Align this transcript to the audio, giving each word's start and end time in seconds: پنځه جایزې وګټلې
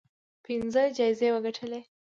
پنځه 0.43 0.83
جایزې 0.97 1.29
وګټلې 1.31 1.81